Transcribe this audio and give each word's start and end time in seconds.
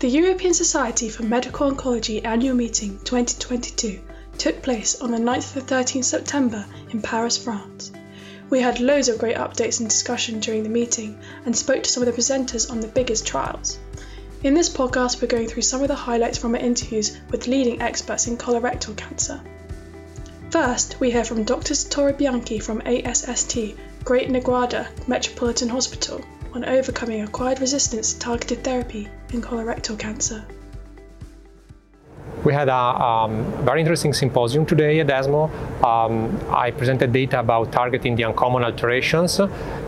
The 0.00 0.08
European 0.08 0.54
Society 0.54 1.10
for 1.10 1.24
Medical 1.24 1.70
Oncology 1.70 2.24
annual 2.24 2.56
meeting 2.56 2.98
2022 3.04 4.00
took 4.38 4.62
place 4.62 4.98
on 4.98 5.10
the 5.10 5.18
9th 5.18 5.52
to 5.52 5.60
13th 5.60 6.04
September 6.04 6.64
in 6.88 7.02
Paris, 7.02 7.36
France. 7.36 7.92
We 8.48 8.60
had 8.60 8.80
loads 8.80 9.10
of 9.10 9.18
great 9.18 9.36
updates 9.36 9.78
and 9.78 9.90
discussion 9.90 10.40
during 10.40 10.62
the 10.62 10.70
meeting 10.70 11.18
and 11.44 11.54
spoke 11.54 11.82
to 11.82 11.90
some 11.90 12.02
of 12.02 12.06
the 12.06 12.18
presenters 12.18 12.70
on 12.70 12.80
the 12.80 12.88
biggest 12.88 13.26
trials. 13.26 13.78
In 14.42 14.54
this 14.54 14.70
podcast, 14.70 15.20
we're 15.20 15.28
going 15.28 15.48
through 15.48 15.68
some 15.68 15.82
of 15.82 15.88
the 15.88 15.94
highlights 15.94 16.38
from 16.38 16.54
our 16.54 16.62
interviews 16.62 17.18
with 17.30 17.46
leading 17.46 17.82
experts 17.82 18.26
in 18.26 18.38
colorectal 18.38 18.96
cancer. 18.96 19.38
First, 20.48 20.98
we 20.98 21.10
hear 21.10 21.24
from 21.24 21.44
Dr. 21.44 21.74
Tori 21.74 22.14
Bianchi 22.14 22.58
from 22.58 22.80
ASST 22.86 23.74
Great 24.02 24.30
Niguarda 24.30 24.86
Metropolitan 25.06 25.68
Hospital 25.68 26.24
on 26.54 26.64
overcoming 26.64 27.20
acquired 27.20 27.60
resistance 27.60 28.14
to 28.14 28.18
targeted 28.18 28.64
therapy 28.64 29.10
in 29.32 29.40
colorectal 29.40 29.98
cancer. 29.98 30.44
We 32.44 32.54
had 32.54 32.68
a 32.68 32.74
um, 32.74 33.44
very 33.66 33.80
interesting 33.80 34.14
symposium 34.14 34.64
today 34.64 35.00
at 35.00 35.10
ESMO. 35.10 35.50
Um, 35.84 36.40
I 36.48 36.70
presented 36.70 37.12
data 37.12 37.40
about 37.40 37.70
targeting 37.70 38.16
the 38.16 38.22
uncommon 38.22 38.64
alterations, 38.64 39.40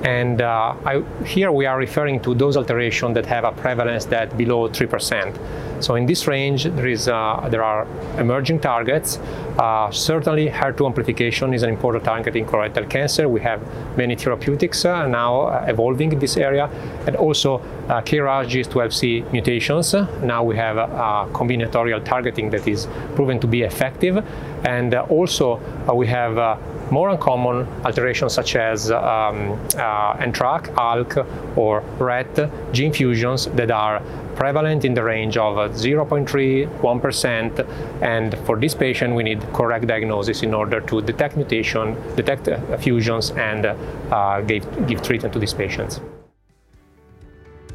and 0.05 0.43
uh, 0.43 0.75
I, 0.85 1.03
here 1.25 1.51
we 1.51 1.65
are 1.65 1.79
referring 1.79 2.21
to 2.21 2.35
those 2.35 2.59
alterations 2.59 3.15
that 3.15 3.25
have 3.25 3.45
a 3.45 3.53
prevalence 3.53 4.05
that 4.07 4.37
below 4.37 4.69
3%. 4.69 5.72
So 5.83 5.97
in 5.97 6.07
this 6.07 6.29
range, 6.29 6.65
there, 6.65 6.87
is, 6.87 7.09
uh, 7.09 7.49
there 7.51 7.65
are 7.65 7.89
emerging 8.17 8.61
targets. 8.61 9.19
Uh, 9.59 9.91
certainly, 9.91 10.49
HER2 10.49 10.87
amplification 10.87 11.53
is 11.53 11.65
an 11.65 11.71
important 11.71 12.05
target 12.05 12.37
in 12.37 12.47
colorectal 12.47 12.89
cancer. 12.89 13.29
We 13.29 13.41
have 13.41 13.61
many 13.97 14.15
therapeutics 14.15 14.85
uh, 14.85 15.09
now 15.09 15.41
uh, 15.41 15.65
evolving 15.67 16.13
in 16.13 16.21
this 16.21 16.37
area, 16.37 16.71
and 17.07 17.17
also 17.17 17.59
uh, 17.89 18.01
KRAS 18.03 18.47
G12C 18.47 19.33
mutations. 19.33 19.93
Now 20.23 20.45
we 20.45 20.57
have 20.57 20.77
a 20.77 21.29
combinatorial 21.33 22.05
targeting 22.05 22.51
that 22.51 22.69
is 22.69 22.87
proven 23.17 23.41
to 23.41 23.49
be 23.49 23.63
effective, 23.63 24.25
and 24.65 24.95
uh, 24.95 25.03
also 25.11 25.61
we 25.93 26.07
have 26.07 26.61
more 26.93 27.09
uncommon 27.09 27.67
alterations 27.85 28.35
such 28.35 28.55
as 28.55 28.91
um, 28.91 29.53
uh, 29.77 30.15
NTRK, 30.17 30.75
ALK, 30.75 31.57
or 31.57 31.81
RET 31.99 32.51
gene 32.73 32.93
fusions 32.93 33.47
that 33.47 33.71
are 33.71 34.03
prevalent 34.35 34.85
in 34.85 34.95
the 34.95 35.03
range 35.03 35.37
of 35.37 35.55
0.3, 35.73 36.79
1%, 36.81 38.03
and 38.03 38.39
for 38.47 38.57
this 38.59 38.75
patient 38.75 39.15
we 39.15 39.23
need 39.23 39.41
correct 39.53 39.87
diagnosis 39.87 40.43
in 40.43 40.55
order 40.55 40.81
to 40.81 41.03
detect 41.03 41.37
mutation, 41.37 41.97
detect 42.17 42.49
uh, 42.49 42.77
fusions, 42.79 43.31
and 43.33 43.67
uh, 43.67 44.41
give, 44.43 44.65
give 44.87 45.03
treatment 45.03 45.33
to 45.33 45.39
these 45.39 45.55
patients. 45.55 46.01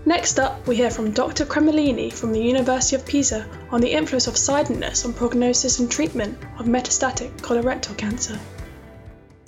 Next 0.05 0.39
up, 0.39 0.66
we 0.66 0.77
hear 0.77 0.89
from 0.89 1.11
Dr. 1.11 1.45
Cremolini 1.45 2.14
from 2.14 2.31
the 2.31 2.41
University 2.41 2.95
of 2.95 3.05
Pisa 3.05 3.45
on 3.71 3.81
the 3.81 3.92
influence 3.92 4.27
of 4.27 4.38
sidedness 4.38 5.03
on 5.03 5.11
prognosis 5.11 5.80
and 5.80 5.92
treatment 5.92 6.38
of 6.59 6.66
metastatic 6.66 7.30
colorectal 7.42 7.97
cancer. 7.97 8.39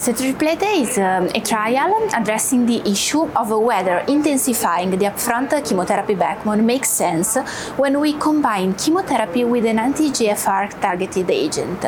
The 0.01 0.13
triplete 0.13 0.63
is 0.81 0.97
um, 0.97 1.27
a 1.35 1.41
trial 1.41 1.93
addressing 2.15 2.65
the 2.65 2.79
issue 2.89 3.23
of 3.35 3.49
whether 3.49 3.97
intensifying 4.07 4.91
the 4.91 5.07
upfront 5.07 5.51
chemotherapy 5.67 6.15
backbone 6.15 6.65
makes 6.65 6.87
sense 6.87 7.35
when 7.75 7.99
we 7.99 8.13
combine 8.13 8.75
chemotherapy 8.75 9.43
with 9.43 9.65
an 9.65 9.77
anti-EGFR 9.77 10.79
targeted 10.79 11.29
agent 11.29 11.83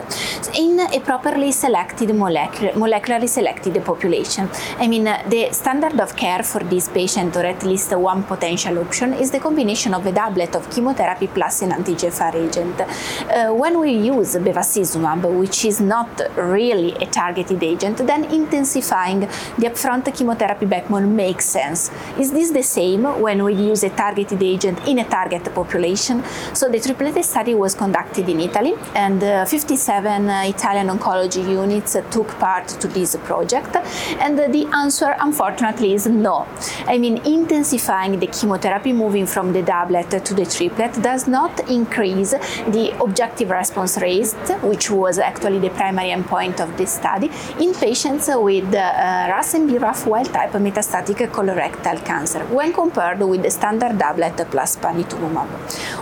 in 0.59 0.81
a 0.81 0.99
properly 0.99 1.53
selected 1.53 2.13
molecular, 2.13 2.73
molecularly 2.73 3.29
selected 3.29 3.81
population. 3.85 4.49
I 4.77 4.89
mean, 4.89 5.05
the 5.05 5.47
standard 5.53 5.97
of 6.01 6.13
care 6.13 6.43
for 6.43 6.59
this 6.59 6.89
patient, 6.89 7.37
or 7.37 7.45
at 7.45 7.63
least 7.63 7.95
one 7.95 8.23
potential 8.23 8.77
option, 8.79 9.13
is 9.13 9.31
the 9.31 9.39
combination 9.39 9.93
of 9.93 10.05
a 10.05 10.11
doublet 10.11 10.53
of 10.57 10.69
chemotherapy 10.69 11.27
plus 11.27 11.61
an 11.61 11.71
anti-EGFR 11.71 12.35
agent. 12.35 12.81
Uh, 12.81 13.53
when 13.53 13.79
we 13.79 13.93
use 13.93 14.35
bevacizumab, 14.35 15.33
which 15.39 15.63
is 15.63 15.79
not 15.79 16.09
really 16.35 16.91
a 16.95 17.05
targeted 17.05 17.63
agent, 17.63 18.00
then 18.03 18.25
intensifying 18.25 19.21
the 19.21 19.67
upfront 19.69 20.13
chemotherapy 20.15 20.65
backbone 20.65 21.15
makes 21.15 21.45
sense. 21.45 21.91
Is 22.17 22.31
this 22.31 22.51
the 22.51 22.63
same 22.63 23.03
when 23.21 23.43
we 23.43 23.53
use 23.53 23.83
a 23.83 23.89
targeted 23.89 24.41
agent 24.41 24.87
in 24.87 24.99
a 24.99 25.05
target 25.05 25.43
population? 25.53 26.23
So 26.53 26.69
the 26.69 26.79
triplet 26.79 27.23
study 27.23 27.55
was 27.55 27.75
conducted 27.75 28.27
in 28.27 28.39
Italy, 28.39 28.73
and 28.95 29.23
uh, 29.23 29.45
57 29.45 30.27
uh, 30.27 30.43
Italian 30.47 30.87
oncology 30.87 31.47
units 31.47 31.95
uh, 31.95 32.01
took 32.09 32.27
part 32.39 32.67
to 32.67 32.87
this 32.87 33.15
project, 33.23 33.75
and 34.19 34.37
the 34.37 34.65
answer, 34.73 35.15
unfortunately, 35.19 35.93
is 35.93 36.07
no. 36.07 36.47
I 36.87 36.97
mean, 36.97 37.17
intensifying 37.25 38.19
the 38.19 38.27
chemotherapy, 38.27 38.93
moving 38.93 39.25
from 39.25 39.53
the 39.53 39.61
doublet 39.61 40.09
to 40.25 40.33
the 40.33 40.45
triplet, 40.45 40.93
does 41.01 41.27
not 41.27 41.69
increase 41.69 42.31
the 42.31 42.95
objective 43.01 43.49
response 43.49 43.97
rate, 43.97 44.33
which 44.63 44.89
was 44.89 45.19
actually 45.19 45.59
the 45.59 45.69
primary 45.69 46.09
endpoint 46.09 46.59
of 46.59 46.75
this 46.77 46.93
study, 46.93 47.29
in 47.59 47.73
patients 47.73 47.90
patients 47.91 48.29
with 48.47 48.73
uh, 48.73 49.27
RAS 49.31 49.53
and 49.55 49.69
BRAF 49.69 50.07
wild 50.07 50.31
type 50.31 50.53
metastatic 50.67 51.19
colorectal 51.37 51.97
cancer 52.05 52.39
when 52.57 52.71
compared 52.71 53.19
with 53.19 53.41
the 53.43 53.51
standard 53.51 53.97
doublet 53.97 54.37
plus 54.49 54.77
panitumumab. 54.77 55.49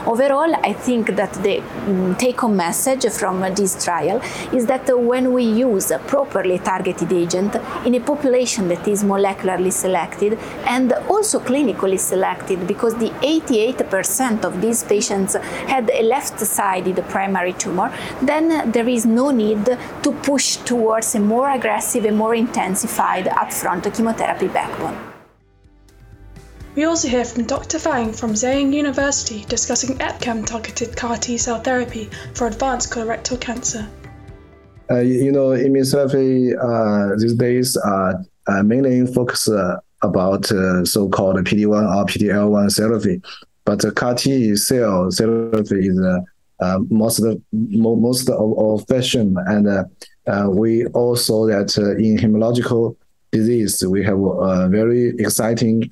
Overall, 0.10 0.56
I 0.64 0.74
think 0.74 1.16
that 1.18 1.34
the 1.44 1.60
um, 1.60 2.16
take-home 2.16 2.56
message 2.56 3.06
from 3.12 3.42
this 3.54 3.84
trial 3.86 4.20
is 4.52 4.66
that 4.66 4.90
when 4.98 5.32
we 5.32 5.44
use 5.44 5.92
a 5.92 6.00
properly 6.00 6.58
targeted 6.58 7.14
agent 7.14 7.56
in 7.86 7.94
a 7.94 8.00
population 8.00 8.70
that 8.70 8.88
is 8.88 9.04
molecularly 9.04 9.72
selected 9.72 10.40
and 10.66 10.94
also 11.14 11.40
clinically 11.40 12.00
selected 12.00 12.66
because 12.66 12.96
the 12.96 13.12
88% 13.22 14.46
of 14.46 14.60
these 14.62 14.84
patients 14.84 15.36
had 15.36 15.92
a 15.92 16.02
left-sided 16.02 16.96
primary 17.10 17.54
tumor, 17.54 17.94
then 18.24 18.72
there 18.72 18.90
is 18.90 19.06
no 19.06 19.30
need 19.30 19.64
to 19.66 20.12
push 20.24 20.56
towards 20.56 21.14
a 21.14 21.20
more 21.20 21.52
aggressive 21.52 22.06
and 22.06 22.18
more 22.18 22.34
intensified 22.34 23.26
upfront 23.26 23.84
chemotherapy 23.96 24.48
backbone. 24.48 25.09
We 26.80 26.86
also 26.86 27.10
hear 27.10 27.26
from 27.26 27.44
Dr. 27.44 27.78
Fang 27.78 28.14
from 28.14 28.36
Zhejiang 28.36 28.72
University 28.72 29.44
discussing 29.50 29.98
EpCAM 29.98 30.46
targeted 30.46 30.96
CAR 30.96 31.18
T 31.18 31.38
cell 31.38 31.60
therapy 31.60 32.10
for 32.34 32.48
advanced 32.48 32.90
colorectal 32.90 33.38
cancer. 33.38 33.86
Uh, 34.90 35.00
you 35.00 35.30
know, 35.30 35.50
immunotherapy 35.50 36.56
uh, 36.56 37.18
these 37.18 37.34
days 37.34 37.76
are 37.76 38.24
uh, 38.48 38.64
mainly 38.64 39.06
focus 39.08 39.50
uh, 39.50 39.82
about 40.04 40.50
uh, 40.54 40.86
so-called 40.86 41.36
PD-1 41.40 41.84
or 41.84 42.06
PD-L1 42.06 42.74
therapy, 42.74 43.22
but 43.66 43.80
the 43.80 43.92
CAR 43.92 44.16
T 44.16 44.56
cell 44.56 45.10
therapy 45.12 45.86
is 45.86 46.00
uh, 46.00 46.80
most 46.90 47.20
of, 47.20 47.42
most 47.52 48.30
fashion 48.88 49.36
and 49.48 49.68
uh, 49.68 50.48
we 50.50 50.86
also 50.94 51.46
that 51.46 51.78
uh, 51.78 51.98
in 51.98 52.16
hematological 52.18 52.96
disease 53.34 53.86
we 53.86 54.02
have 54.02 54.18
a 54.18 54.70
very 54.70 55.10
exciting 55.20 55.90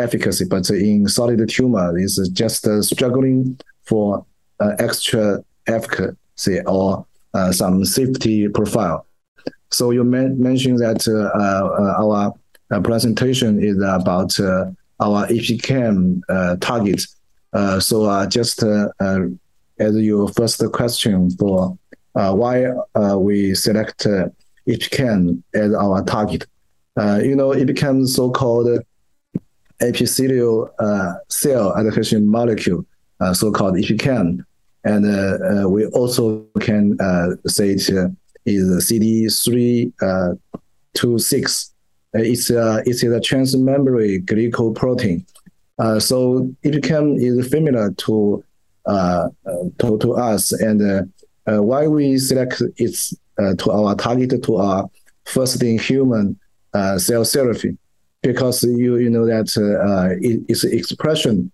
efficacy, 0.00 0.44
but 0.44 0.68
in 0.70 1.08
solid 1.08 1.48
tumor 1.48 1.98
is 1.98 2.16
just 2.32 2.66
uh, 2.66 2.82
struggling 2.82 3.58
for 3.84 4.24
uh, 4.60 4.72
extra 4.78 5.42
efficacy 5.66 6.60
or 6.66 7.06
uh, 7.34 7.52
some 7.52 7.84
safety 7.84 8.48
profile. 8.48 9.06
So 9.70 9.90
you 9.92 10.02
men- 10.04 10.40
mentioned 10.40 10.78
that 10.78 11.06
uh, 11.06 12.02
our 12.02 12.34
presentation 12.82 13.62
is 13.62 13.76
about 13.76 14.38
our 15.00 15.26
EpCAM 15.28 16.22
target. 16.60 17.00
so 17.80 18.26
just 18.26 18.62
as 18.62 19.96
your 19.96 20.28
first 20.28 20.62
question 20.72 21.30
for 21.30 21.78
uh, 22.14 22.34
why 22.34 22.66
uh, 22.94 23.16
we 23.16 23.54
select 23.54 24.06
uh, 24.06 24.26
as 24.68 25.74
our 25.74 26.04
target. 26.04 26.46
you 27.22 27.34
know, 27.36 27.52
it 27.52 27.66
becomes 27.66 28.14
so-called 28.14 28.80
epithelial 29.80 30.70
cell 31.28 31.76
adhesion 31.76 32.26
molecule, 32.26 32.84
so-called 33.32 33.76
EpCAM. 33.76 34.44
And 34.84 35.70
we 35.70 35.86
also 35.86 36.44
can 36.60 36.98
say 37.46 37.70
it 37.70 37.88
is 38.46 38.90
CD326. 38.90 41.70
it's 42.14 42.50
it's 42.50 43.02
a 43.02 43.20
transmembrane 43.20 44.24
glycoprotein. 44.24 45.24
Uh, 45.78 45.98
so 45.98 46.50
EpCAM 46.62 47.18
is 47.18 47.48
familiar 47.48 47.90
to 47.92 48.44
uh, 48.86 49.28
to, 49.78 49.98
to 49.98 50.14
us, 50.14 50.52
and 50.52 50.82
uh, 50.82 51.02
uh, 51.50 51.62
why 51.62 51.86
we 51.86 52.18
select 52.18 52.62
it 52.76 52.96
uh, 53.38 53.54
to 53.54 53.70
our 53.70 53.94
target 53.94 54.42
to 54.42 54.56
our 54.56 54.90
first 55.24 55.62
in 55.62 55.78
human 55.78 56.38
uh, 56.74 56.98
cell 56.98 57.24
therapy 57.24 57.76
because 58.22 58.62
you 58.62 58.96
you 58.96 59.10
know 59.10 59.26
that 59.26 59.48
it, 60.20 60.42
it's 60.48 60.64
expression 60.64 61.50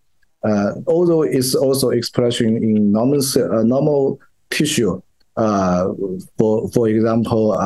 although 0.87 1.23
it's 1.23 1.55
also 1.55 1.91
expression 1.91 2.57
in 2.57 2.93
normal 2.93 3.21
normal 3.65 4.19
tissue 4.51 5.01
for 5.37 6.69
for 6.71 6.89
example 6.89 7.57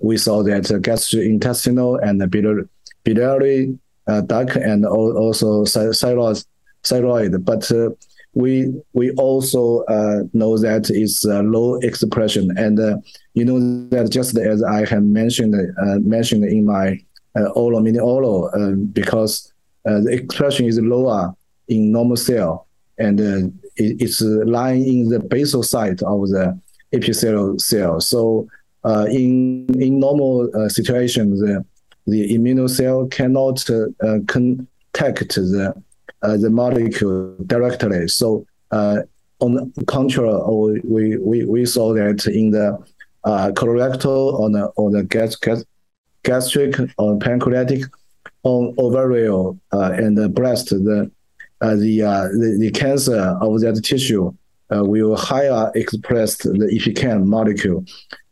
we 0.00 0.16
saw 0.16 0.42
that 0.42 0.62
gastrointestinal 0.62 1.98
and 2.02 2.30
biliary 3.04 3.78
uh, 4.06 4.20
duct 4.22 4.56
and 4.56 4.84
also 4.86 5.64
thyroid, 5.64 6.42
thyroid. 6.84 7.44
But 7.44 7.70
uh, 7.70 7.90
we 8.34 8.72
we 8.92 9.10
also 9.12 9.80
uh, 9.84 10.22
know 10.32 10.56
that 10.58 10.90
it's 10.90 11.26
uh, 11.26 11.42
low 11.42 11.76
expression, 11.80 12.56
and 12.56 12.78
uh, 12.78 12.96
you 13.34 13.44
know 13.44 13.58
that 13.90 14.10
just 14.10 14.36
as 14.38 14.62
I 14.62 14.86
have 14.86 15.02
mentioned 15.02 15.54
uh, 15.54 15.98
mentioned 16.00 16.44
in 16.44 16.64
my 16.64 16.98
uh, 17.38 17.50
olo 17.54 17.80
mini 17.80 17.98
olo, 17.98 18.46
uh, 18.46 18.72
because 18.92 19.52
uh, 19.86 20.00
the 20.00 20.12
expression 20.12 20.66
is 20.66 20.78
lower 20.80 21.34
in 21.68 21.92
normal 21.92 22.16
cell, 22.16 22.66
and 22.98 23.20
it, 23.76 24.02
it's 24.02 24.20
lying 24.20 24.86
in 24.86 25.08
the 25.08 25.20
basal 25.20 25.62
side 25.62 26.02
of 26.02 26.28
the 26.28 26.58
epithelial 26.92 27.58
cell. 27.58 28.00
So 28.00 28.48
in 28.84 29.66
in 29.80 30.00
normal 30.00 30.50
situations, 30.68 31.40
the 31.40 31.64
the 32.06 32.34
immune 32.34 32.68
cell 32.68 33.06
cannot 33.06 33.64
contact 34.26 35.34
the 35.34 35.74
uh, 36.22 36.36
the 36.36 36.50
molecule 36.50 37.34
directly. 37.46 38.06
So 38.08 38.46
uh, 38.70 38.98
on 39.40 39.54
the 39.54 39.84
contrary, 39.86 40.80
we, 40.84 41.16
we, 41.16 41.44
we 41.46 41.64
saw 41.64 41.94
that 41.94 42.26
in 42.26 42.50
the 42.50 42.78
uh, 43.24 43.50
colorectal 43.54 44.38
or 44.38 44.50
the, 44.50 44.66
or 44.76 44.90
the 44.90 45.02
gas, 45.04 45.36
gas, 45.36 45.64
gastric 46.22 46.76
or 46.98 47.18
pancreatic 47.18 47.82
on 48.42 48.74
ovarian 48.78 49.60
uh, 49.72 49.92
and 49.92 50.34
breast, 50.34 50.70
the, 50.70 51.10
uh, 51.60 51.76
the, 51.76 52.02
uh, 52.02 52.22
the, 52.28 52.56
the 52.60 52.70
cancer 52.70 53.36
of 53.40 53.60
that 53.60 53.80
tissue 53.84 54.32
uh, 54.74 54.84
will 54.84 55.16
higher 55.16 55.70
express 55.74 56.36
the 56.38 56.70
EpCAM 56.72 57.24
molecule. 57.24 57.84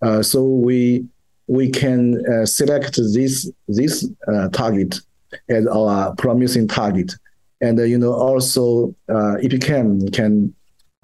Uh, 0.02 0.22
so 0.22 0.44
we 0.44 1.06
we 1.48 1.70
can 1.70 2.22
uh, 2.26 2.44
select 2.44 2.96
this 2.96 3.50
this 3.68 4.08
uh, 4.28 4.48
target 4.50 5.00
as 5.48 5.66
our 5.66 6.14
promising 6.16 6.68
target 6.68 7.14
and 7.60 7.78
uh, 7.80 7.82
you 7.82 7.98
know 7.98 8.12
also 8.12 8.94
uh, 9.08 9.36
EpCAM 9.42 10.12
can 10.12 10.54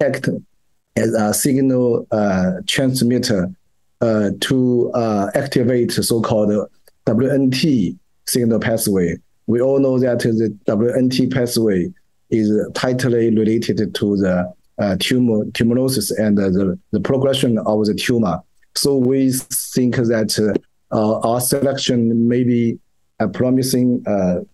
act 0.03 0.29
as 0.95 1.13
a 1.13 1.33
signal 1.33 2.07
uh, 2.11 2.53
transmitter 2.67 3.49
uh, 4.01 4.29
to 4.39 4.91
uh, 4.93 5.29
activate 5.35 5.91
so-called 5.91 6.69
WNT 7.05 7.97
signal 8.25 8.59
pathway. 8.59 9.17
We 9.47 9.61
all 9.61 9.79
know 9.79 9.99
that 9.99 10.19
the 10.19 10.57
WNT 10.67 11.33
pathway 11.33 11.91
is 12.31 12.51
tightly 12.73 13.29
related 13.35 13.77
to 13.95 14.17
the 14.17 14.53
uh, 14.77 14.97
tumor 14.99 15.45
tumorosis 15.51 16.11
and 16.17 16.37
the, 16.37 16.77
the 16.91 16.99
progression 16.99 17.57
of 17.59 17.85
the 17.85 17.93
tumor. 17.93 18.39
So 18.75 18.95
we 18.95 19.31
think 19.31 19.95
that 19.95 20.57
our 20.91 21.39
selection 21.39 22.27
may 22.27 22.43
be 22.43 22.79
a 23.19 23.27
promising 23.27 24.03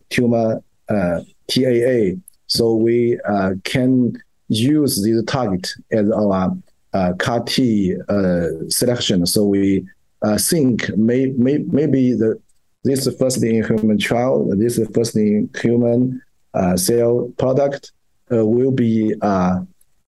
tumor 0.10 0.62
TAA. 0.90 2.18
So 2.48 2.76
we 2.76 3.20
uh, 3.28 3.54
can 3.64 4.22
use 4.50 5.02
this 5.04 5.24
target 5.26 5.72
as 5.92 6.12
our 6.12 6.56
uh, 6.94 7.14
CAR 7.18 7.44
T 7.44 7.96
uh, 8.10 8.48
selection. 8.68 9.26
So 9.26 9.46
we 9.46 9.88
uh, 10.22 10.38
think 10.38 10.90
may, 10.96 11.28
may, 11.28 11.60
maybe 11.60 12.14
the 12.14 12.40
this 12.84 13.08
first 13.20 13.44
in 13.44 13.64
human 13.64 13.98
trial, 14.00 14.50
this 14.56 14.80
first 14.96 15.16
in 15.16 15.50
human 15.62 16.20
uh, 16.56 16.76
cell 16.76 17.32
product 17.38 17.92
uh, 18.32 18.44
will 18.46 18.72
be 18.72 19.14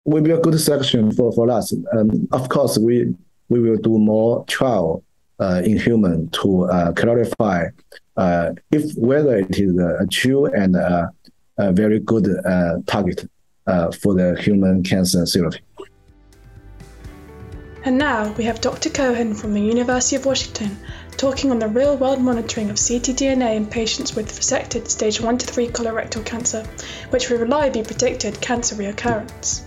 will 0.06 0.24
be 0.24 0.32
a 0.32 0.40
good 0.40 0.60
selection 0.60 1.12
for, 1.12 1.32
for 1.34 1.52
us. 1.52 1.74
Um, 1.94 2.28
of 2.32 2.48
course, 2.48 2.78
we 2.78 3.14
we 3.50 3.60
will 3.60 3.78
do 3.78 4.00
more 4.00 4.46
trial 4.46 5.04
in 5.40 5.78
human 5.78 6.30
to 6.30 6.94
clarify 6.96 7.66
if 8.72 8.96
whether 8.96 9.38
it 9.38 9.60
is 9.60 9.78
a 9.78 10.08
true 10.08 10.46
and 10.46 10.76
a 11.62 11.72
very 11.72 12.00
good 12.00 12.28
uh, 12.46 12.78
target 12.86 13.30
uh, 13.68 13.92
for 13.92 14.14
the 14.16 14.40
human 14.42 14.84
cancer 14.84 15.26
therapy. 15.26 15.60
And 17.84 17.98
now 17.98 18.32
we 18.34 18.44
have 18.44 18.62
Dr. 18.62 18.92
Cohen 18.92 19.34
from 19.34 19.56
the 19.56 19.62
University 19.62 20.16
of 20.16 20.26
Washington 20.28 20.78
talking 21.18 21.50
on 21.50 21.58
the 21.58 21.68
real 21.68 21.98
world 21.98 22.22
monitoring 22.22 22.70
of 22.70 22.76
ctDNA 22.76 23.56
in 23.56 23.66
patients 23.66 24.16
with 24.16 24.32
resected 24.32 24.88
stage 24.88 25.20
1 25.20 25.40
to 25.40 25.48
3 25.48 25.68
colorectal 25.70 26.24
cancer, 26.24 26.64
which 27.10 27.32
reliably 27.32 27.84
predicted 27.84 28.40
cancer 28.40 28.76
reoccurrence. 28.76 29.64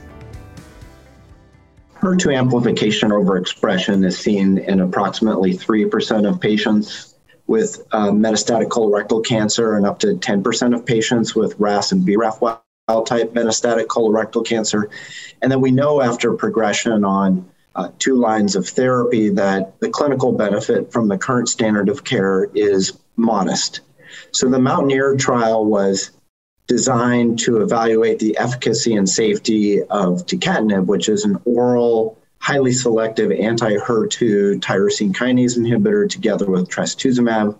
HER2 2.00 2.36
amplification 2.36 3.10
overexpression 3.10 4.04
is 4.06 4.16
seen 4.16 4.58
in 4.58 4.80
approximately 4.80 5.52
3% 5.52 6.28
of 6.28 6.40
patients 6.40 7.14
with 7.48 7.80
uh, 7.90 8.10
metastatic 8.10 8.68
colorectal 8.68 9.24
cancer 9.24 9.76
and 9.76 9.84
up 9.86 9.98
to 9.98 10.14
10% 10.14 10.74
of 10.74 10.86
patients 10.86 11.34
with 11.34 11.58
RAS 11.58 11.90
and 11.90 12.06
BRAF 12.06 12.40
wild 12.40 13.06
type 13.06 13.34
metastatic 13.34 13.86
colorectal 13.86 14.46
cancer. 14.46 14.88
And 15.42 15.50
then 15.50 15.60
we 15.60 15.72
know 15.72 16.00
after 16.00 16.32
progression 16.34 17.04
on 17.04 17.50
uh, 17.76 17.90
two 17.98 18.16
lines 18.16 18.56
of 18.56 18.68
therapy 18.68 19.30
that 19.30 19.78
the 19.80 19.90
clinical 19.90 20.32
benefit 20.32 20.92
from 20.92 21.08
the 21.08 21.18
current 21.18 21.48
standard 21.48 21.88
of 21.88 22.04
care 22.04 22.48
is 22.54 22.98
modest. 23.16 23.80
So 24.32 24.48
the 24.48 24.58
Mountaineer 24.58 25.16
trial 25.16 25.64
was 25.64 26.10
designed 26.66 27.38
to 27.40 27.60
evaluate 27.60 28.18
the 28.18 28.36
efficacy 28.38 28.94
and 28.94 29.08
safety 29.08 29.82
of 29.82 30.26
tucatinib, 30.26 30.86
which 30.86 31.08
is 31.08 31.24
an 31.24 31.38
oral 31.44 32.18
highly 32.38 32.72
selective 32.72 33.32
anti-HER2 33.32 34.60
tyrosine 34.60 35.14
kinase 35.14 35.58
inhibitor 35.58 36.08
together 36.08 36.46
with 36.46 36.68
trastuzumab. 36.68 37.56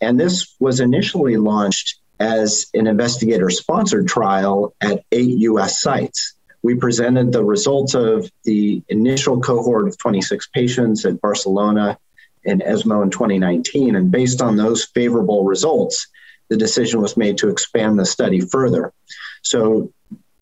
And 0.00 0.18
this 0.18 0.56
was 0.58 0.80
initially 0.80 1.36
launched 1.36 1.96
as 2.18 2.66
an 2.72 2.86
investigator-sponsored 2.86 4.08
trial 4.08 4.74
at 4.80 5.04
eight 5.12 5.36
U.S. 5.38 5.80
sites. 5.82 6.35
We 6.66 6.74
presented 6.74 7.30
the 7.30 7.44
results 7.44 7.94
of 7.94 8.28
the 8.42 8.82
initial 8.88 9.40
cohort 9.40 9.86
of 9.86 9.96
26 9.98 10.48
patients 10.48 11.04
at 11.04 11.20
Barcelona 11.20 11.96
and 12.44 12.60
ESMO 12.60 13.02
in 13.02 13.10
2019. 13.10 13.94
And 13.94 14.10
based 14.10 14.42
on 14.42 14.56
those 14.56 14.84
favorable 14.86 15.44
results, 15.44 16.08
the 16.48 16.56
decision 16.56 17.00
was 17.00 17.16
made 17.16 17.38
to 17.38 17.50
expand 17.50 18.00
the 18.00 18.04
study 18.04 18.40
further. 18.40 18.92
So 19.42 19.92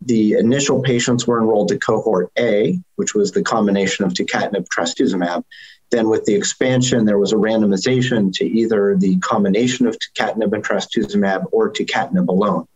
the 0.01 0.33
initial 0.39 0.81
patients 0.81 1.27
were 1.27 1.39
enrolled 1.39 1.69
to 1.69 1.79
cohort 1.79 2.31
A, 2.39 2.81
which 2.97 3.15
was 3.15 3.33
the 3.33 3.43
combination 3.43 4.07
of 4.07 4.15
tucatinib 4.15 4.67
trastuzumab. 4.75 5.45
Then, 5.91 6.09
with 6.09 6.25
the 6.25 6.35
expansion, 6.35 7.05
there 7.05 7.19
was 7.19 7.35
a 7.35 7.37
randomization 7.37 8.33
to 8.37 8.47
either 8.47 8.97
the 8.97 9.19
combination 9.19 9.87
of 9.87 9.99
tucatinib 9.99 10.55
and 10.55 10.65
trastuzumab 10.65 11.49
or 11.53 11.71
tucatinib 11.71 12.29
alone. 12.29 12.67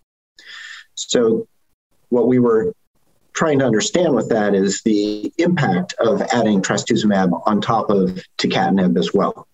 So, 0.94 1.48
what 2.10 2.28
we 2.28 2.38
were 2.38 2.74
trying 3.38 3.60
to 3.60 3.64
understand 3.64 4.12
with 4.16 4.28
that 4.30 4.52
is 4.52 4.82
the 4.82 5.32
impact 5.38 5.94
of 6.00 6.20
adding 6.22 6.60
trastuzumab 6.60 7.40
on 7.46 7.60
top 7.60 7.88
of 7.88 8.20
tucatinib 8.36 8.98
as 8.98 9.14
well. 9.14 9.46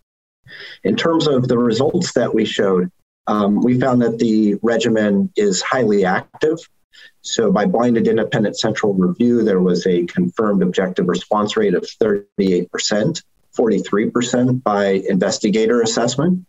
In 0.84 0.96
terms 0.96 1.26
of 1.26 1.48
the 1.48 1.58
results 1.58 2.14
that 2.14 2.34
we 2.34 2.46
showed, 2.46 2.90
um, 3.26 3.62
we 3.62 3.78
found 3.78 4.00
that 4.00 4.18
the 4.18 4.54
regimen 4.62 5.30
is 5.36 5.60
highly 5.60 6.06
active. 6.06 6.56
So, 7.20 7.52
by 7.52 7.66
blinded 7.66 8.08
independent 8.08 8.58
central 8.58 8.94
review, 8.94 9.44
there 9.44 9.60
was 9.60 9.86
a 9.86 10.06
confirmed 10.06 10.62
objective 10.62 11.06
response 11.06 11.54
rate 11.54 11.74
of 11.74 11.82
38%, 11.82 13.22
43% 13.54 14.62
by 14.62 14.86
investigator 15.06 15.82
assessment. 15.82 16.46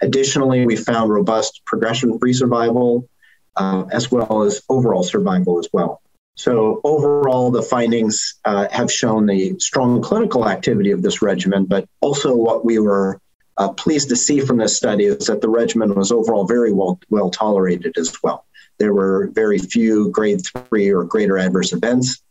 Additionally, 0.00 0.64
we 0.64 0.76
found 0.76 1.10
robust 1.10 1.62
progression 1.66 2.20
free 2.20 2.32
survival 2.32 3.08
uh, 3.56 3.84
as 3.90 4.12
well 4.12 4.44
as 4.44 4.62
overall 4.68 5.02
survival 5.02 5.58
as 5.58 5.68
well. 5.72 6.00
So, 6.36 6.82
overall, 6.84 7.50
the 7.50 7.62
findings 7.62 8.34
uh, 8.44 8.68
have 8.70 8.92
shown 8.92 9.24
the 9.26 9.58
strong 9.58 10.02
clinical 10.02 10.48
activity 10.48 10.90
of 10.90 11.00
this 11.00 11.22
regimen, 11.22 11.64
but 11.64 11.88
also 12.02 12.36
what 12.36 12.62
we 12.62 12.78
were 12.78 13.18
uh, 13.56 13.70
pleased 13.70 14.10
to 14.10 14.16
see 14.16 14.40
from 14.40 14.58
this 14.58 14.76
study 14.76 15.06
is 15.06 15.26
that 15.26 15.40
the 15.40 15.48
regimen 15.48 15.94
was 15.94 16.12
overall 16.12 16.46
very 16.46 16.72
well, 16.72 17.00
well 17.08 17.30
tolerated 17.30 17.96
as 17.96 18.14
well. 18.22 18.44
There 18.78 18.92
were 18.92 19.30
very 19.32 19.58
few 19.58 20.10
grade 20.10 20.42
three 20.68 20.92
or 20.92 21.04
greater 21.04 21.38
adverse 21.38 21.72
events, 21.72 22.22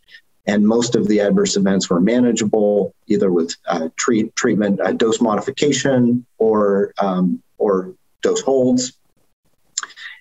and 0.46 0.68
most 0.68 0.96
of 0.96 1.08
the 1.08 1.22
adverse 1.22 1.58
events 1.58 1.90
were 1.90 2.00
manageable, 2.00 2.94
either 3.08 3.32
with 3.32 3.56
uh, 3.68 3.90
treat, 3.96 4.36
treatment 4.36 4.80
uh, 4.82 4.92
dose 4.92 5.20
modification 5.20 6.28
or 6.38 6.94
um, 7.00 7.42
or 7.58 7.96
dose 8.22 8.42
holds. 8.42 8.94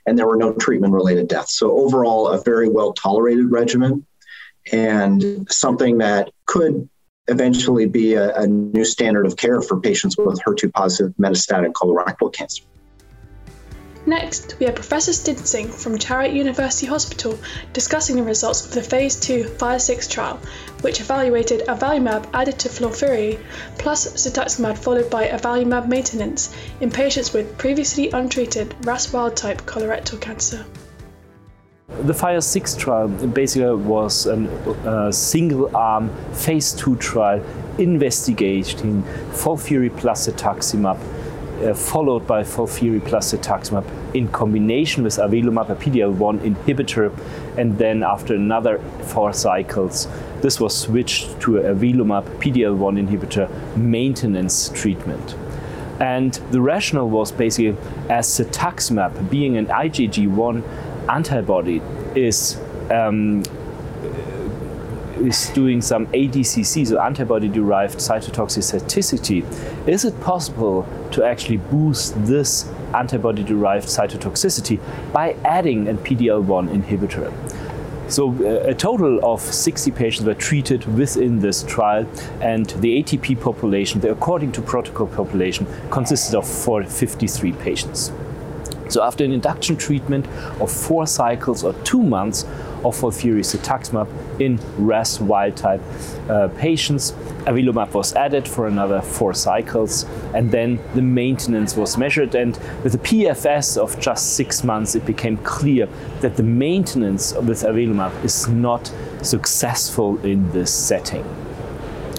And 0.07 0.19
there 0.19 0.27
were 0.27 0.37
no 0.37 0.53
treatment-related 0.53 1.29
deaths. 1.29 1.59
So 1.59 1.73
overall, 1.73 2.29
a 2.29 2.43
very 2.43 2.69
well 2.69 2.93
tolerated 2.93 3.51
regimen, 3.51 4.07
and 4.73 5.47
something 5.51 5.99
that 5.99 6.31
could 6.47 6.89
eventually 7.29 7.87
be 7.87 8.15
a, 8.15 8.35
a 8.37 8.47
new 8.47 8.85
standard 8.85 9.27
of 9.27 9.37
care 9.37 9.63
for 9.63 9.81
patients 9.81 10.17
with 10.19 10.41
HER2 10.47 10.73
positive 10.73 11.15
metastatic 11.17 11.73
colorectal 11.73 12.33
cancer. 12.33 12.65
Next, 14.07 14.57
we 14.59 14.67
have 14.67 14.75
Professor 14.75 15.13
Stintzing 15.13 15.73
from 15.73 15.97
Charité 15.97 16.35
University 16.35 16.87
Hospital 16.87 17.39
discussing 17.73 18.17
the 18.17 18.23
results 18.23 18.67
of 18.67 18.73
the 18.73 18.83
Phase 18.83 19.17
2 19.17 19.45
FIRE6 19.45 20.11
trial, 20.11 20.39
which 20.83 21.01
evaluated 21.01 21.61
avelumab 21.69 22.29
added 22.35 22.59
to 22.59 22.69
FOLFIRI 22.69 23.39
plus 23.79 24.07
cetuximab 24.09 24.77
followed 24.77 25.09
by 25.09 25.29
avelumab 25.29 25.89
maintenance 25.89 26.55
in 26.83 26.91
patients 26.91 27.33
with 27.33 27.57
previously 27.57 28.11
untreated 28.11 28.75
RAS 28.85 29.11
wild-type 29.11 29.63
colorectal 29.63 30.21
cancer. 30.21 30.67
The 32.03 32.13
Fire 32.13 32.43
6 32.43 32.77
trial 32.77 33.09
basically 33.09 33.75
was 33.75 34.27
a 34.27 34.37
uh, 34.87 35.13
single 35.13 35.75
arm 35.75 36.11
phase 36.35 36.75
2 36.75 36.97
trial 36.97 37.43
investigating 37.79 39.03
FOLFIRI 39.33 39.97
plus 39.97 40.29
cetuximab, 40.29 40.99
uh, 41.63 41.75
followed 41.75 42.27
by 42.27 42.43
FOLFIRI 42.43 43.05
plus 43.05 43.33
cetuximab 43.33 43.85
in 44.15 44.29
combination 44.29 45.05
with 45.05 45.17
avelumab, 45.17 45.71
a 45.71 45.77
PD-L1 45.77 46.41
inhibitor, 46.41 47.17
and 47.57 47.79
then 47.79 48.03
after 48.03 48.35
another 48.35 48.79
four 49.05 49.33
cycles, 49.33 50.09
this 50.41 50.61
was 50.61 50.77
switched 50.77 51.41
to 51.41 51.59
a 51.59 51.75
avelumab 51.75 52.25
PD-L1 52.39 53.07
inhibitor 53.07 53.49
maintenance 53.77 54.69
treatment. 54.71 55.37
And 56.01 56.35
the 56.51 56.61
rationale 56.61 57.09
was 57.09 57.31
basically 57.31 57.77
as 58.11 58.27
cetuximab 58.27 59.31
being 59.31 59.57
an 59.57 59.67
IgG1 59.67 60.63
antibody 61.09 61.81
is 62.15 62.61
um, 62.91 63.43
is 65.27 65.49
doing 65.51 65.81
some 65.81 66.07
ADCC, 66.09 66.87
so 66.87 67.01
antibody-derived 67.01 67.99
cytotoxicity. 67.99 69.45
Is 69.89 70.05
it 70.05 70.19
possible 70.21 70.87
to 71.13 71.25
actually 71.25 71.59
boost 71.59 72.15
this 72.27 72.69
antibody-derived 72.95 73.87
cytotoxicity 73.87 74.81
by 75.13 75.37
adding 75.45 75.89
a 75.89 75.95
PD-L1 75.95 76.69
inhibitor? 76.69 77.33
So 78.09 78.33
uh, 78.33 78.69
a 78.69 78.75
total 78.75 79.19
of 79.25 79.41
60 79.41 79.91
patients 79.91 80.27
were 80.27 80.35
treated 80.35 80.85
within 80.95 81.41
this 81.41 81.63
trial, 81.63 82.07
and 82.41 82.67
the 82.67 83.03
ATP 83.03 83.41
population, 83.41 84.01
the 84.01 84.11
according 84.11 84.53
to 84.53 84.63
protocol 84.63 85.07
population, 85.07 85.67
consisted 85.91 86.37
of 86.37 86.47
53 86.47 87.53
patients. 87.53 88.13
So 88.89 89.03
after 89.03 89.25
an 89.25 89.33
induction 89.33 89.77
treatment 89.77 90.27
of 90.61 90.71
four 90.71 91.07
cycles 91.07 91.65
or 91.65 91.73
two 91.85 92.03
months 92.03 92.45
of 92.85 92.97
FOLFIRI 92.97 93.41
cetuximab 93.41 94.09
in 94.41 94.59
RAS 94.77 95.21
wild-type 95.21 95.81
uh, 96.29 96.49
patients, 96.59 97.13
avelumab 97.47 97.93
was 97.93 98.15
added 98.15 98.47
for 98.47 98.67
another 98.67 99.01
four 99.01 99.35
cycles, 99.35 100.05
and 100.35 100.51
then 100.51 100.79
the 100.95 101.03
maintenance 101.03 101.77
was 101.77 101.97
measured. 101.97 102.35
And 102.35 102.59
with 102.83 102.95
a 102.95 102.99
PFS 102.99 103.77
of 103.77 103.99
just 104.01 104.35
six 104.35 104.65
months, 104.65 104.95
it 104.95 105.05
became 105.07 105.37
clear 105.39 105.89
that 106.21 106.37
the 106.37 106.43
maintenance 106.43 107.33
with 107.35 107.63
avelumab 107.63 108.25
is 108.25 108.49
not 108.49 108.93
successful 109.23 110.19
in 110.25 110.51
this 110.53 110.73
setting. 110.73 111.25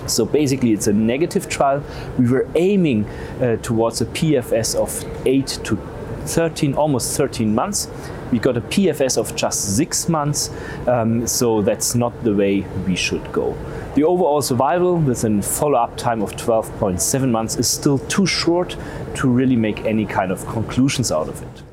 So 0.07 0.25
basically, 0.25 0.71
it's 0.73 0.87
a 0.87 0.93
negative 0.93 1.49
trial. 1.49 1.83
We 2.17 2.29
were 2.29 2.47
aiming 2.55 3.05
uh, 3.05 3.57
towards 3.57 4.01
a 4.01 4.05
PFS 4.05 4.75
of 4.75 5.03
8 5.25 5.47
to 5.63 5.77
13, 6.25 6.73
almost 6.73 7.15
13 7.17 7.53
months. 7.53 7.89
We 8.31 8.39
got 8.39 8.57
a 8.57 8.61
PFS 8.61 9.17
of 9.17 9.35
just 9.35 9.75
six 9.75 10.09
months, 10.09 10.49
um, 10.87 11.25
so 11.27 11.61
that's 11.61 11.95
not 11.95 12.23
the 12.23 12.35
way 12.35 12.61
we 12.87 12.95
should 12.95 13.31
go. 13.31 13.55
The 13.95 14.03
overall 14.03 14.41
survival 14.41 14.97
with 14.97 15.23
a 15.23 15.41
follow-up 15.41 15.95
time 15.97 16.21
of 16.21 16.31
12.7 16.33 17.31
months 17.31 17.55
is 17.55 17.69
still 17.69 17.99
too 17.99 18.25
short 18.25 18.75
to 19.15 19.29
really 19.29 19.55
make 19.55 19.85
any 19.85 20.05
kind 20.05 20.31
of 20.31 20.45
conclusions 20.47 21.11
out 21.11 21.29
of 21.29 21.41
it. 21.41 21.63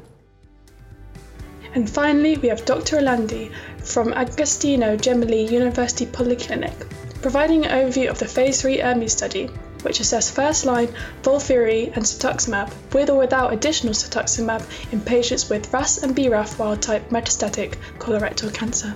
And 1.75 1.89
finally, 1.89 2.37
we 2.37 2.49
have 2.49 2.65
Dr. 2.67 2.99
Orlandi 2.99 3.51
from 3.79 4.13
Agostino 4.13 4.97
Gemelli 4.97 5.51
University 5.51 6.05
Polyclinic, 6.05 6.75
providing 7.23 7.65
an 7.65 7.71
overview 7.71 8.11
of 8.11 8.19
the 8.19 8.27
Phase 8.27 8.61
3 8.61 8.83
ERMES 8.83 9.13
study 9.13 9.49
which 9.83 10.01
assess 10.01 10.31
first-line 10.31 10.89
FOLFIRI 11.23 11.93
and 11.95 12.05
cetuximab 12.05 12.73
with 12.93 13.11
or 13.11 13.19
without 13.19 13.53
additional 13.53 13.95
cetuximab 13.95 14.63
in 14.93 15.01
patients 15.01 15.49
with 15.51 15.73
RAS 15.73 16.03
and 16.03 16.15
BRAF 16.15 16.59
wild-type 16.59 17.11
metastatic 17.11 17.77
colorectal 17.99 18.53
cancer. 18.53 18.95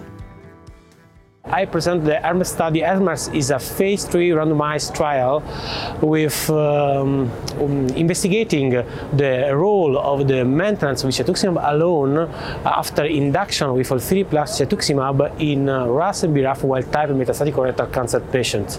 I 1.48 1.64
present 1.64 2.04
the 2.04 2.18
ERMES 2.26 2.48
study. 2.48 2.82
ERMES 2.82 3.28
is 3.28 3.50
a 3.50 3.58
phase 3.60 4.04
3 4.04 4.30
randomized 4.30 4.96
trial 4.96 5.44
with 6.02 6.50
um, 6.50 7.30
um, 7.60 7.86
investigating 7.90 8.70
the 8.70 9.52
role 9.54 9.96
of 9.96 10.26
the 10.26 10.44
maintenance 10.44 11.04
with 11.04 11.14
cetuximab 11.14 11.60
alone 11.72 12.28
after 12.64 13.04
induction 13.04 13.72
with 13.74 13.88
FOLFIRI 13.88 14.28
plus 14.28 14.60
cetuximab 14.60 15.40
in 15.40 15.68
uh, 15.68 15.86
RAS 15.86 16.24
and 16.24 16.34
BRAF 16.34 16.64
wild-type 16.64 17.10
metastatic 17.10 17.52
colorectal 17.54 17.92
cancer 17.92 18.18
patients. 18.18 18.78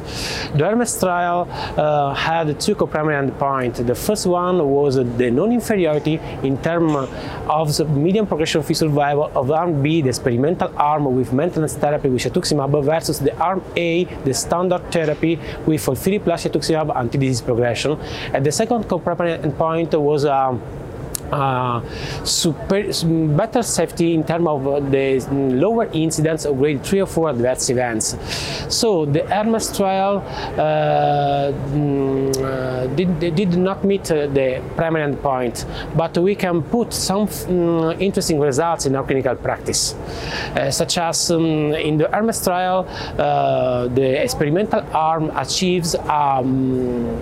The 0.54 0.66
ERMES 0.66 1.00
trial 1.00 1.48
uh, 1.78 2.14
had 2.16 2.60
two 2.60 2.76
co-primary 2.76 3.16
endpoints. 3.16 3.86
The 3.86 3.96
first 3.96 4.28
one 4.28 4.58
was 4.70 4.96
the 4.96 5.32
non-inferiority 5.32 6.20
in 6.44 6.62
terms 6.62 7.08
of 7.48 7.96
median 7.96 8.28
progression-free 8.28 8.76
survival 8.76 9.32
of 9.34 9.52
arm 9.52 9.82
B, 9.82 10.02
the 10.02 10.10
experimental 10.10 10.74
arm 10.76 11.16
with 11.16 11.32
maintenance 11.32 11.74
therapy 11.76 12.10
with 12.10 12.22
cetuximab 12.22 12.57
cetuximab 12.58 12.84
versus 12.84 13.20
the 13.20 13.36
arm 13.38 13.64
A, 13.76 14.06
the 14.26 14.34
standard 14.34 14.92
therapy 14.92 15.40
with 15.66 15.82
FOLFIRI 15.82 16.24
plus 16.24 16.46
cetuximab 16.46 16.96
anti-disease 16.96 17.42
progression. 17.42 18.00
And 18.34 18.46
the 18.46 18.52
second 18.52 18.88
co-primary 18.90 19.38
endpoint 19.38 20.00
was 20.00 20.26
um, 20.26 20.62
uh, 21.32 21.82
super, 22.24 22.84
better 23.36 23.64
safety 23.64 24.14
in 24.14 24.24
terms 24.24 24.48
of 24.48 24.92
the 24.92 25.20
lower 25.32 25.86
incidence 25.94 26.46
of 26.46 26.58
grade 26.58 26.84
3 26.84 27.02
or 27.02 27.06
4 27.06 27.30
adverse 27.32 27.70
events. 27.70 28.18
So 28.74 29.06
the 29.06 29.24
ERMES 29.32 29.76
trial 29.76 30.18
uh, 30.18 31.52
mm, 31.72 32.38
uh, 32.38 32.88
did, 32.96 33.36
did 33.36 33.58
not 33.58 33.84
meet 33.84 34.12
uh, 34.12 34.28
the 34.28 34.62
primary 34.76 35.12
endpoint, 35.12 35.66
but 35.96 36.18
we 36.18 36.36
can 36.36 36.62
put 36.62 36.94
some 36.94 37.28
um, 37.48 38.00
interesting 38.00 38.40
results 38.40 38.86
in 38.86 38.96
our 38.96 39.04
clinical 39.04 39.36
practice, 39.36 39.94
uh, 39.94 40.72
such 40.72 40.98
as 40.98 41.32
um, 41.32 41.74
in 41.74 41.98
the 41.98 42.14
ERMES 42.16 42.44
trial, 42.44 42.84
the 43.94 44.22
experimental 44.22 44.84
arm 44.94 45.32
achieves 45.36 45.96
um, 45.96 47.20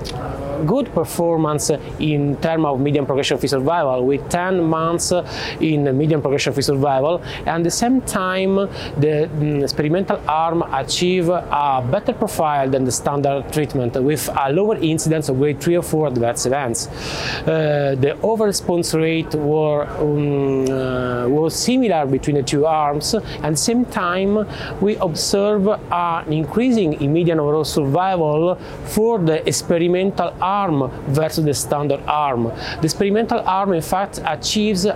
good 0.66 0.94
performance 0.94 1.70
in 2.00 2.36
terms 2.38 2.66
of 2.66 2.80
median 2.80 3.06
progression-free 3.06 3.48
survival 3.50 3.66
survival 3.66 4.06
with 4.06 4.30
10 4.30 4.64
months 4.64 5.12
in 5.60 5.98
median 5.98 6.22
progression-free 6.22 6.64
survival 6.64 7.22
and 7.40 7.50
at 7.50 7.64
the 7.64 7.72
same 7.72 8.02
time 8.02 8.56
the 8.56 9.16
mm, 9.28 9.64
experimental 9.64 10.20
arm 10.28 10.62
achieve 10.74 11.30
a 11.30 11.86
better 11.92 12.14
profile 12.14 12.70
than 12.70 12.84
the 12.86 12.92
standard 12.92 13.52
treatment 13.52 13.94
with 14.02 14.30
a 14.46 14.52
lower 14.52 14.78
incidence 14.78 15.30
of 15.30 15.38
grade 15.38 15.60
3 15.62 15.78
or 15.78 15.82
4 15.82 16.08
adverse 16.08 16.46
events. 16.46 16.88
Uh, 16.88 17.96
the 18.00 18.14
overall 18.22 18.48
response 18.48 18.94
rate 18.94 19.34
were, 19.36 19.84
um, 20.00 20.66
uh, 20.70 21.28
was 21.28 21.56
similar 21.56 22.06
between 22.06 22.36
the 22.36 22.44
two 22.44 22.66
arms 22.66 23.14
and 23.14 23.46
at 23.46 23.52
the 23.52 23.58
same 23.58 23.86
time 23.86 24.48
we 24.82 24.96
observe 24.98 25.68
an 25.68 26.34
increasing 26.34 26.94
in 27.02 27.14
median 27.14 27.40
overall 27.40 27.64
survival 27.64 28.56
for 28.86 29.20
the 29.20 29.48
experimental 29.48 30.34
arm 30.46 30.92
versus 31.08 31.44
the 31.46 31.54
standard 31.54 32.02
arm. 32.08 32.44
The 32.82 32.86
experimental 32.86 33.40
arm 33.40 33.74
in 33.74 33.82
fact 33.82 34.20
achieves 34.26 34.86
a, 34.86 34.92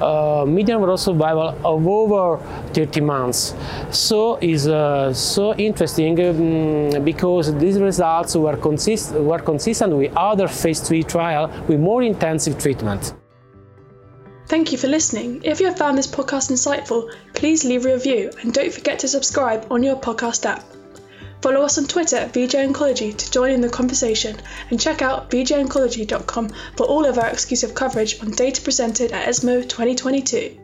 a 0.00 0.44
median 0.46 0.78
overall 0.78 0.96
survival 0.96 1.48
of 1.64 1.86
over 1.86 2.42
30 2.72 3.00
months. 3.00 3.54
So 3.90 4.38
is 4.40 4.68
uh, 4.68 5.12
so 5.12 5.54
interesting 5.54 6.18
um, 6.20 7.04
because 7.04 7.54
these 7.58 7.78
results 7.78 8.36
were, 8.36 8.56
consist 8.56 9.12
were 9.14 9.40
consistent 9.40 9.94
with 9.94 10.12
other 10.16 10.48
phase 10.48 10.80
3 10.80 11.02
trial 11.04 11.50
with 11.68 11.80
more 11.80 12.02
intensive 12.02 12.58
treatment. 12.58 13.14
Thank 14.46 14.72
you 14.72 14.78
for 14.78 14.88
listening. 14.88 15.42
If 15.44 15.60
you 15.60 15.66
have 15.66 15.78
found 15.78 15.96
this 15.96 16.08
podcast 16.08 16.50
insightful, 16.50 17.08
please 17.34 17.64
leave 17.64 17.86
a 17.86 17.92
review 17.92 18.32
and 18.40 18.52
don't 18.52 18.72
forget 18.72 18.98
to 19.00 19.08
subscribe 19.08 19.66
on 19.70 19.84
your 19.84 19.96
podcast 19.96 20.44
app. 20.44 20.64
Follow 21.42 21.62
us 21.62 21.78
on 21.78 21.86
Twitter 21.86 22.16
at 22.16 22.34
VJ 22.34 22.54
Oncology 22.54 23.16
to 23.16 23.30
join 23.30 23.50
in 23.50 23.62
the 23.62 23.68
conversation 23.70 24.36
and 24.70 24.78
check 24.78 25.00
out 25.00 25.30
vjoncology.com 25.30 26.50
for 26.76 26.84
all 26.84 27.06
of 27.06 27.18
our 27.18 27.28
exclusive 27.28 27.74
coverage 27.74 28.20
on 28.20 28.30
data 28.32 28.60
presented 28.60 29.12
at 29.12 29.26
ESMO 29.26 29.62
2022. 29.62 30.59